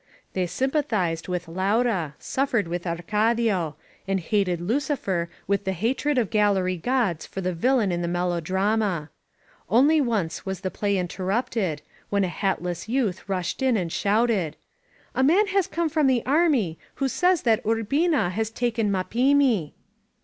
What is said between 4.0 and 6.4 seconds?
and hated Lticifer with the hatred of